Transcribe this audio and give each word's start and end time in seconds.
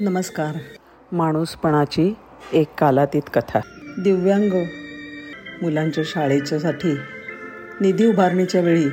नमस्कार. 0.00 0.58
माणूसपणाची 1.12 2.14
एक 2.52 2.66
कालातीत 2.78 3.22
कथा. 3.34 3.60
दिव्यांग 3.98 4.64
मुलांच्या 5.62 6.04
शाळेच्यासाठी 6.06 6.92
निधी 7.80 8.06
उभारणीच्या 8.06 8.60
वेळी 8.60 8.88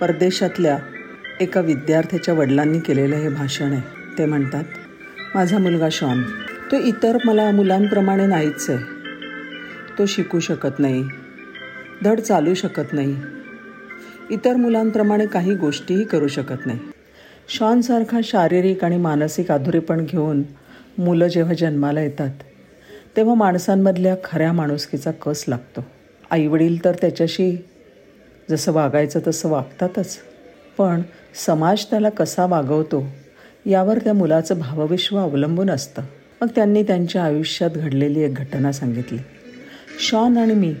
परदेशातल्या 0.00 0.78
एका 1.40 1.60
विद्यार्थ्याच्या 1.60 2.34
वडिलांनी 2.34 2.80
केलेलं 2.80 3.16
हे 3.16 3.28
भाषण 3.28 3.72
आहे. 3.72 3.82
ते 4.18 4.26
म्हणतात 4.26 4.64
माझा 5.34 5.58
मुलगा 5.58 5.88
शॉन 5.92 6.22
तो 6.72 6.76
इतर 6.76 7.18
मला 7.24 7.50
मुलांप्रमाणे 7.50 8.26
नाहीच 8.26 8.70
आहे. 8.70 8.78
तो 9.98 10.06
शिकू 10.06 10.40
शकत 10.40 10.78
नाही 10.78 11.08
धड 12.04 12.20
चालू 12.20 12.54
शकत 12.54 12.92
नाही. 12.92 13.16
इतर 14.30 14.56
मुलांप्रमाणे 14.56 15.26
काही 15.26 15.54
गोष्टीही 15.54 16.04
करू 16.04 16.28
शकत 16.28 16.66
नाही. 16.66 16.78
शॉनसारखा 17.52 18.20
शारीरिक 18.24 18.84
आणि 18.84 18.96
मानसिक 18.96 19.50
अधुरेपण 19.52 20.04
घेऊन 20.04 20.42
मुलं 20.98 21.28
जेव्हा 21.28 21.54
जन्माला 21.54 22.02
येतात 22.02 22.30
तेव्हा 23.16 23.34
माणसांमधल्या 23.34 24.14
खऱ्या 24.24 24.52
माणुसकीचा 24.52 25.10
कस 25.10 25.44
लागतो. 25.48 25.84
आईवडील 26.30 26.84
तर 26.84 26.92
त्याच्याशी 27.00 27.64
जसं 28.50 28.72
वागायचं 28.72 29.20
तसं 29.26 29.48
वागतातच 29.48 30.18
पण 30.78 31.02
समाज 31.46 31.84
त्याला 31.84 32.08
कसा 32.08 32.46
वागवतो 32.46 33.04
यावर 33.66 33.98
त्या 33.98 34.12
मुलाचं 34.12 34.58
भावविश्व 34.58 35.18
अवलंबून 35.18 35.70
असतं. 35.70 36.02
मग 36.40 36.48
त्यांनी 36.54 36.82
त्यांच्या 36.82 37.24
आयुष्यात 37.24 37.70
घडलेली 37.70 38.20
एक 38.20 38.34
घटना 38.34 38.72
सांगितली. 38.72 39.18
शॉन 40.08 40.38
आणि 40.38 40.54
मी 40.54 40.74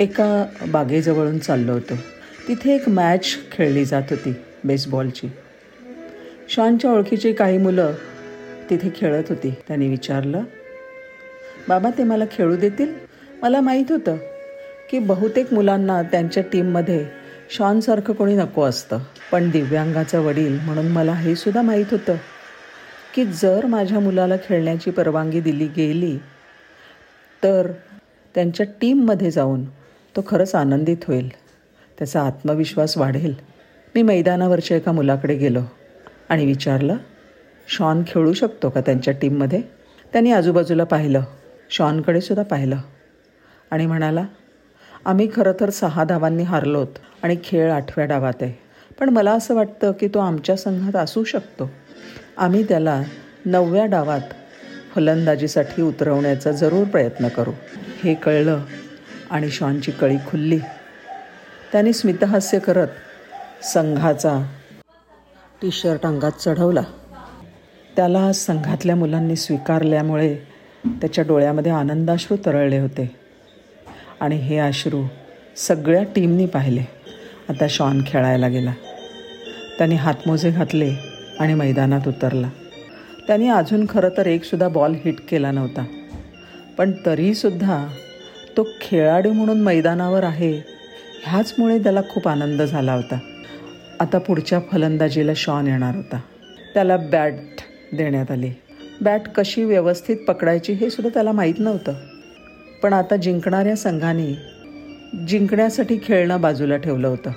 एका 0.00 0.46
बागेजवळून 0.68 1.38
चाललो 1.38 1.72
होतो. 1.72 1.94
तिथे 2.48 2.74
एक 2.74 2.88
मॅच 2.88 3.26
खेळली 3.52 3.84
जात 3.84 4.02
होती 4.10 4.34
बेसबॉलची 4.64 5.28
शॉनच्या 6.48 6.90
ओळखीची 6.90 7.32
काही 7.32 7.58
मुलं 7.58 7.92
तिथे 8.70 8.90
खेळत 8.96 9.24
होती. 9.28 9.54
त्यांनी 9.68 9.88
विचारलं 9.88 10.42
बाबा 11.68 11.90
ते 11.98 12.04
मला 12.04 12.24
खेळू 12.32 12.56
देतील? 12.56 12.94
मला 13.42 13.60
माहीत 13.60 13.84
होतं 13.90 14.16
की 14.90 14.98
बहुतेक 14.98 15.52
मुलांना 15.52 16.02
त्यांच्या 16.02 16.42
टीममध्ये 16.52 17.06
शॉनसारखं 17.50 18.12
कोणी 18.12 18.36
नको 18.36 18.62
असतं. 18.62 18.98
पण 19.32 19.50
दिव्यांगाचा 19.50 20.20
वडील 20.20 20.58
म्हणून 20.60 20.86
मला 20.86 21.12
हे 21.12 21.34
सुद्धा 21.36 21.62
माहीत 21.62 21.86
होतं 21.90 22.16
की 23.14 23.24
जर 23.24 23.66
माझ्या 23.66 24.00
मुलाला 24.00 24.36
खेळण्याची 24.36 24.90
परवानगी 24.90 25.40
दिली 25.40 25.66
गेली 25.66 26.18
तर 27.42 27.72
त्यांच्या 28.34 28.66
टीममध्ये 28.80 29.30
जाऊन 29.30 29.64
तो 30.16 30.24
खरंच 30.26 30.54
आनंदित 30.54 30.96
होईल. 31.08 31.28
त्याचा 31.98 32.22
आत्मविश्वास 32.22 32.98
वाढेल. 32.98 33.34
मी 33.94 34.02
मैदानावरच्या 34.02 34.76
एका 34.76 34.92
मुलाकडे 34.92 35.34
गेलो. 35.34 35.60
आणि 36.28 36.46
विचारलं 36.46 36.96
शॉन 37.68 38.02
खेळू 38.06 38.32
शकतो 38.32 38.70
का 38.70 38.80
त्यांच्या 38.80 39.14
टीममध्ये? 39.14 39.60
त्यांनी 40.12 40.32
आजूबाजूला 40.32 40.84
पाहिलं 40.84 41.22
शॉनकडे 41.70 42.20
सुद्धा 42.20 42.42
पाहिलं. 42.42 42.76
आणि 43.70 43.86
म्हणाला 43.86 44.24
आम्ही 45.04 45.28
खरं 45.36 45.52
तर 45.60 45.70
सहा 45.70 46.04
धावांनी 46.04 46.42
हारलोत 46.42 46.86
आणि 47.22 47.36
खेळ 47.44 47.70
आठव्या 47.70 48.06
डावात 48.06 48.42
आहे 48.42 48.52
पण 49.00 49.08
मला 49.08 49.32
असं 49.32 49.54
वाटतं 49.54 49.92
की 49.92 50.08
तो 50.08 50.18
आमच्या 50.18 50.56
संघात 50.56 50.96
असू 50.96 51.24
शकतो. 51.24 51.70
आम्ही 52.38 52.62
त्याला 52.62 53.02
नवव्या 53.46 53.86
डावात 53.86 54.20
फलंदाजीसाठी 54.94 55.82
उतरवण्याचा 55.82 56.52
जरूर 56.52 56.84
प्रयत्न 56.84 57.28
करू. 57.28 57.52
हे 58.04 58.14
कळलं 58.14 58.60
आणि 59.30 59.48
शॉनची 59.50 59.92
कळी 59.92 60.16
खुलली. 60.16 60.58
त्याने 61.72 61.92
स्मितहास्य 61.92 62.58
करत 62.58 62.88
संघाचा 63.62 64.46
टी 65.62 65.70
शर्ट 65.72 66.06
अंगात 66.06 66.32
चढवला. 66.32 66.82
त्याला 67.96 68.32
संघातल्या 68.32 68.96
मुलांनी 68.96 69.36
स्वीकारल्यामुळे 69.36 70.34
त्याच्या 70.86 71.24
डोळ्यामध्ये 71.28 71.72
आनंदाश्रू 71.72 72.36
तरळले 72.46 72.78
होते. 72.78 73.16
आणि 74.20 74.36
हे 74.36 74.58
अश्रू 74.58 75.02
सगळ्या 75.56 76.02
टीमनी 76.02 76.46
पाहिले. 76.46 76.84
आता 77.48 77.66
शॉन 77.70 78.02
खेळायला 78.06 78.48
गेला. 78.48 78.72
त्याने 79.78 79.94
हातमोजे 79.94 80.50
घातले 80.50 80.92
आणि 81.40 81.54
मैदानात 81.54 82.08
उतरला. 82.08 82.50
त्याने 83.26 83.48
अजून 83.48 83.86
खरं 83.88 84.08
तर 84.16 84.26
एकसुद्धा 84.26 84.68
बॉल 84.68 84.92
हिट 84.92 85.20
केला 85.28 85.50
नव्हता. 85.50 85.84
पण 86.78 86.92
तरीसुद्धा 87.06 87.86
तो 88.56 88.68
खेळाडू 88.80 89.32
म्हणून 89.32 89.60
मैदानावर 89.60 90.24
आहे 90.24 90.62
ह्याचमुळे 91.24 91.78
त्याला 91.78 92.00
खूप 92.10 92.28
आनंद 92.28 92.62
झाला 92.62 92.94
होता. 92.94 93.18
आता 94.04 94.18
पुढच्या 94.18 94.60
फलंदाजीला 94.72 95.32
शॉन 95.36 95.66
येणार 95.66 95.96
होता. 95.96 96.20
त्याला 96.74 96.96
बॅट 96.96 97.32
देण्यात 97.92 98.30
आली. 98.30 98.50
बॅट 99.00 99.20
कशी 99.34 99.64
व्यवस्थित 99.64 100.16
पकडायची 100.28 100.72
हे 100.72 100.90
सुद्धा 100.90 101.14
त्याला 101.14 101.32
माहीत 101.32 101.54
नव्हतं. 101.58 101.92
पण 102.82 102.92
आता 102.92 103.16
जिंकणाऱ्या 103.16 103.76
संघाने 103.76 104.38
जिंकण्यासाठी 105.28 105.98
खेळणं 106.02 106.40
बाजूला 106.40 106.76
ठेवलं 106.76 107.08
होतं. 107.08 107.30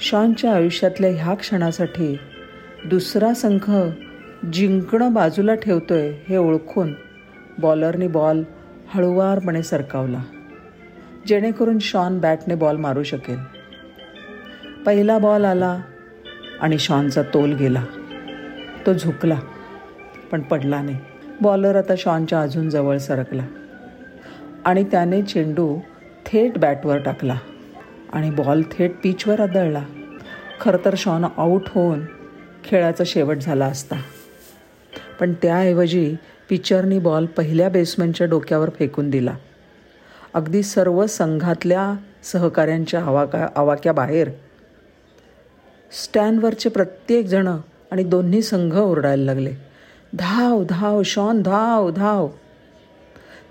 शॉनच्या 0.00 0.54
आयुष्यातल्या 0.54 1.10
ह्या 1.10 1.34
क्षणासाठी 1.34 2.18
दुसरा 2.86 3.34
संघ 3.34 3.72
जिंकणं 4.52 5.12
बाजूला 5.12 5.54
ठेवतोय 5.54 6.12
हे 6.28 6.36
ओळखून 6.36 6.94
बॉलरनी 7.58 8.06
बॉल 8.06 8.42
हळुवारपणे 8.88 9.62
सरकावला. 9.62 10.22
जेणेकरून 11.26 11.78
शॉन 11.78 12.18
बॅटने 12.18 12.54
बॉल 12.54 12.76
मारू 12.76 13.02
शकेल. 13.02 13.55
पहिला 14.86 15.18
बॉल 15.18 15.44
आला 15.44 15.80
आणि 16.60 16.78
शॉनचा 16.78 17.22
तोल 17.22 17.52
गेला. 17.52 17.84
तो 18.86 18.92
झुकला 18.92 19.40
पण 20.32 20.42
पडला 20.42 20.82
नाही. 20.82 20.98
बॉलर 21.40 21.76
आता 21.76 21.94
शॉनच्या 21.98 22.40
अजून 22.40 22.70
जवळ 22.70 22.98
सरकला. 22.98 23.46
आणि 24.64 24.84
त्याने 24.84 25.22
चेंडू 25.22 25.78
थेट 26.26 26.58
बॅटवर 26.58 26.98
टाकला 26.98 27.38
आणि 28.12 28.30
बॉल 28.30 28.62
थेट 28.62 28.92
पिचवर 29.02 29.40
आदळला. 29.40 29.82
खरं 30.60 30.84
तर 30.84 30.94
शॉन 30.96 31.26
आऊट 31.36 31.62
होऊन 31.66 32.00
खेळाचा 32.64 33.04
शेवट 33.06 33.36
झाला 33.36 33.66
असता. 33.66 33.96
पण 35.20 35.32
त्याऐवजी 35.32 36.16
पिचरनी 36.48 36.98
बॉल 36.98 37.26
पहिल्या 37.26 37.68
बेसमॅनच्या 37.68 38.26
डोक्यावर 38.26 38.70
फेकून 38.70 39.10
दिला. 39.10 39.36
अगदी 40.34 40.62
सर्व 40.62 41.06
संघातल्या 41.06 41.94
सहकाऱ्यांच्या 42.22 43.00
आवाका 43.00 43.48
आवाक्याबाहेर 43.56 44.28
स्टँडवरचे 45.92 46.68
प्रत्येक 46.68 47.26
जण 47.26 47.48
आणि 47.90 48.04
दोन्ही 48.04 48.42
संघ 48.42 48.76
ओरडायला 48.76 49.24
लागले. 49.24 49.52
धाव 50.14 50.64
धाव 50.64 51.02
शॉन 51.02 51.42
धाव 51.42 51.90
धाव. 51.90 52.28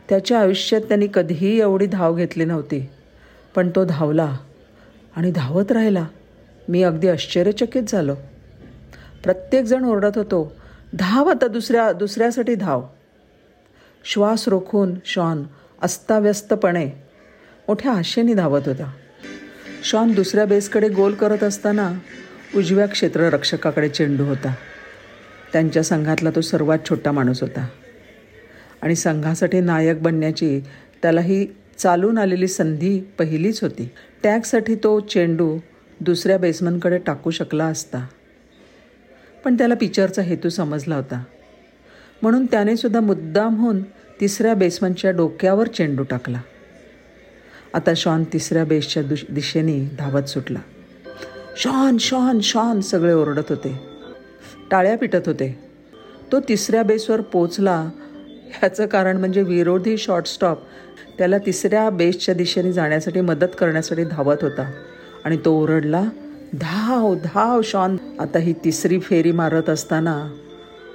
त्याच्या 0.09 0.40
आयुष्यात 0.40 0.81
त्यांनी 0.81 1.07
कधीही 1.13 1.59
एवढी 1.59 1.85
धाव 1.85 2.16
घेतली 2.16 2.45
नव्हती. 2.45 2.90
पण 3.56 3.69
तो 3.69 3.85
धावला 3.85 4.38
आणि 5.16 5.31
धावत 5.31 5.72
राहिला. 5.72 6.06
मी 6.69 6.84
अगदी 6.84 7.07
आश्चर्यचकित 7.07 7.84
झालो. 7.88 8.16
प्रत्येकजण 9.24 9.85
ओरडत 9.85 10.12
होतो 10.16 10.56
धाव 10.94 11.29
आता 11.29 11.47
दुसऱ्या 11.47 11.91
दुसऱ्यासाठी 11.91 12.56
धाव. 12.56 12.84
श्वास 14.06 14.47
रोखून 14.47 14.95
शॉन 15.06 15.44
अस्ताव्यस्तपणे 15.81 16.85
मोठ्या 17.68 17.91
आशेने 17.91 18.34
धावत 18.34 18.62
होता. 18.66 18.91
शॉन 19.84 20.12
दुसऱ्या 20.12 20.45
बेसकडे 20.45 20.90
गोल 20.90 21.13
करत 21.13 21.44
असताना 21.44 21.94
उजव्या 22.56 22.85
क्षेत्ररक्षकाकडे 22.85 23.89
चेंडू 23.89 24.23
होता. 24.23 24.53
त्यांच्या 25.53 25.83
संघातला 25.83 26.29
तो 26.29 26.41
सर्वात 26.41 26.79
छोटा 26.89 27.11
माणूस 27.11 27.41
होता. 27.41 27.67
आणि 28.81 28.95
संघासाठी 28.95 29.59
नायक 29.59 30.01
बनण्याची 30.01 30.61
त्याला 31.01 31.22
ही 31.22 31.47
चालून 31.78 32.17
आलेली 32.17 32.47
संधी 32.47 33.00
पहिलीच 33.00 33.61
होती. 33.61 33.89
टॅगसाठी 34.23 34.75
तो 34.75 35.00
चेंडू 35.00 35.57
दुसऱ्या 36.00 36.38
बेसमनकडे 36.38 36.97
टाकू 36.97 37.31
शकला 37.31 37.66
असता. 37.66 38.07
पण 39.45 39.57
त्याला 39.57 39.75
पिचरचा 39.75 40.22
हेतू 40.22 40.50
समजला 40.50 40.95
होता. 40.95 41.23
म्हणून 42.21 42.45
त्याने 42.45 42.77
सुद्धा 42.77 43.00
मुद्दाम 43.00 43.56
होऊन 43.56 43.83
तिसऱ्या 44.21 44.53
बेसमनच्या 44.53 45.12
डोक्यावर 45.12 45.68
चेंडू 45.68 46.03
टाकला. 46.03 46.42
आता 47.74 47.92
शॉन 47.95 48.24
तिसऱ्या 48.24 48.65
बेसच्या 48.65 49.03
दुश 49.03 49.25
दिशेने 49.30 49.95
धावत 50.00 50.24
सुटला. 50.24 50.59
शॉन 51.56 51.98
शॉन 51.98 52.40
शॉन 52.40 52.81
सगळे 52.81 53.13
ओरडत 53.13 53.44
होते. 53.50 53.80
टाळ्या 54.72 54.98
पिटत 54.98 55.22
होते. 55.25 55.60
तो 56.31 56.40
तिसऱ्या 56.40 56.84
बेसवर 56.84 57.22
पोचला. 57.22 57.90
ह्याचं 58.54 58.86
कारण 58.86 59.18
म्हणजे 59.18 59.42
विरोधी 59.42 59.98
शॉर्टस्टॉप 59.98 60.60
त्याला 61.18 61.38
तिसऱ्या 61.38 61.90
बेसच्या 61.90 62.36
दिशेने 62.36 62.72
जाण्यासाठी 62.72 63.22
मदत 63.22 63.46
करण्यासाठी 63.60 64.04
धावत 64.04 64.36
होता. 64.42 64.72
आणि 65.25 65.38
तो 65.46 65.63
ओरडला 65.63 66.04
धाव 66.54 67.16
धाव 67.16 67.62
शॉन. 67.63 67.98
आता 68.19 68.40
ही 68.40 68.54
तिसरी 68.54 69.00
फेरी 69.00 69.31
मारत 69.31 69.69
असताना 69.69 70.30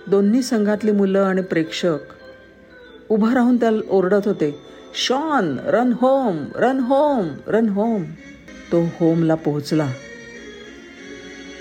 दोन्ही 0.06 0.42
संघातली 0.42 0.92
मुलं 0.92 1.20
आणि 1.20 1.42
प्रेक्षक 1.42 1.98
उभं 3.08 3.32
राहून 3.32 3.56
त्याला 3.56 3.80
ओरडत 3.90 4.20
होते 4.24 4.58
Shawn 4.94 5.56
run 5.64 5.92
home 6.00 6.44
run 6.54 6.78
home 6.78 7.28
run 7.46 7.68
home. 7.68 8.02
तो 8.72 8.82
होमला 8.82 9.34
पोहोचला. 9.34 9.88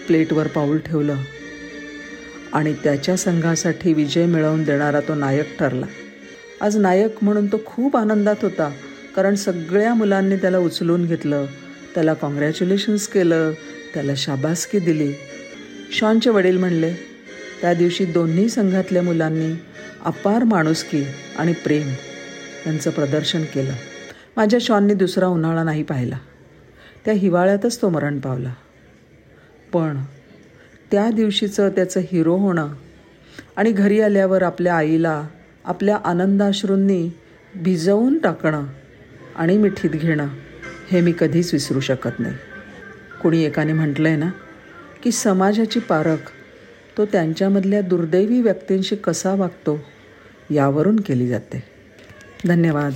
प्लेटवर 0.10 0.48
पाऊल 0.48 0.78
ठेवलं 0.78 1.16
आणि 2.54 2.74
त्याच्या 2.74 3.16
संघासाठी 3.18 3.94
विजय 3.94 4.26
मिळवून 4.26 4.64
देणारा 4.64 5.00
तो 5.00 5.16
नायक 5.16 5.60
ठरला. 5.60 5.86
आज 6.62 6.78
नायक 6.78 7.16
म्हणून 7.22 7.48
तो 7.48 7.60
खूप 7.66 7.98
आनंदात 7.98 8.36
होता 8.42 8.72
कारण 9.16 9.36
सगळ्या 9.36 9.94
मुलांनी 9.94 10.36
त्याला 10.36 10.58
उचलून 10.58 11.06
घेतलं 11.06 11.46
त्याला 11.96 12.14
कॉंग्रॅच्युलेशन्स 12.14 13.08
केलं 13.08 13.52
त्याला 13.94 14.12
शाबासकी 14.18 14.80
दिली. 14.80 15.14
शॉनचे 15.92 16.30
वडील 16.30 16.58
म्हणले 16.58 16.94
त्या 17.62 17.74
दिवशी 17.74 18.06
दोन्ही 18.06 18.50
संघातल्या 18.50 19.02
मुलांनी 19.02 19.54
अपार 20.06 20.44
माणुसकी 20.44 21.04
आणि 21.38 21.54
प्रेम 21.54 21.88
यांचं 22.68 22.90
प्रदर्शन 22.90 23.44
केलं. 23.44 23.74
माझ्या 24.38 24.60
शॉननी 24.62 24.94
दुसरा 24.94 25.28
उन्हाळा 25.28 25.64
नाही 25.64 25.84
पाहिला. 25.84 26.18
त्या 27.06 27.14
हिवाळ्यातच 27.14 27.82
तो 27.82 27.90
मरण 27.90 28.20
पावला. 28.20 28.54
पण 29.74 29.98
त्या 30.92 31.10
दिवशीचं 31.12 31.70
त्याचं 31.70 32.00
हिरो 32.00 32.36
होणं 32.36 32.74
आणि 33.56 33.72
घरी 33.72 34.02
आल्यावर 34.02 34.44
आपल्या 34.44 34.76
आईला 34.76 35.28
आपल्या 35.66 35.98
आनंदाश्रूंनी 36.06 37.10
भिजवून 37.56 38.18
टाकणं 38.18 38.66
आणि 39.36 39.58
मिठीत 39.58 39.90
घेणं 39.90 40.28
हे 40.92 41.02
मी 41.02 41.14
कधीच 41.20 41.54
विसरू 41.54 41.80
शकत 41.80 42.20
नाही. 42.20 42.36
कुणी 43.22 43.44
एकाने 43.44 43.74
म्हटलं 43.74 44.08
आहे 44.08 44.18
ना 44.18 44.30
की 45.04 45.12
समाजाची 45.12 45.80
पारख 45.80 46.32
तो 46.98 47.06
त्यांच्यामधल्या 47.06 47.82
दुर्दैवी 47.82 48.42
व्यक्तींशी 48.42 48.96
कसा 48.96 49.36
वागतो 49.36 49.80
यावरून 50.52 51.00
केली 51.00 51.28
जाते. 51.28 51.64
धन्यवाद. 52.48 52.94